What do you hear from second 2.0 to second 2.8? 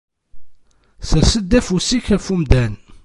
ɣef umdan.